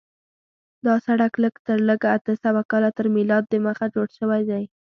دا 0.85 0.95
سړک 1.05 1.33
لږ 1.43 1.55
تر 1.67 1.77
لږه 1.89 2.09
اته 2.17 2.33
سوه 2.43 2.61
کاله 2.71 2.89
تر 2.97 3.05
میلاد 3.15 3.43
دمخه 3.47 3.85
جوړ 3.93 4.07
شوی 4.19 4.41
دی. 4.49 4.63